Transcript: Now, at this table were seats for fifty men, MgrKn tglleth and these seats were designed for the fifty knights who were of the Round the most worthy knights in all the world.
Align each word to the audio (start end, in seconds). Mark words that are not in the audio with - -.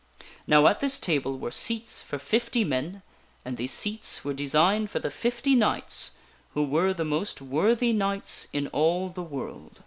Now, 0.47 0.65
at 0.65 0.79
this 0.79 0.97
table 0.97 1.37
were 1.37 1.51
seats 1.51 2.01
for 2.01 2.17
fifty 2.17 2.63
men, 2.63 3.03
MgrKn 3.03 3.03
tglleth 3.03 3.41
and 3.45 3.57
these 3.57 3.71
seats 3.71 4.25
were 4.25 4.33
designed 4.33 4.89
for 4.89 4.97
the 4.97 5.11
fifty 5.11 5.53
knights 5.53 6.09
who 6.55 6.63
were 6.63 6.87
of 6.87 6.97
the 6.97 7.03
Round 7.03 7.11
the 7.11 7.15
most 7.17 7.39
worthy 7.43 7.93
knights 7.93 8.47
in 8.51 8.65
all 8.69 9.09
the 9.09 9.21
world. 9.21 9.79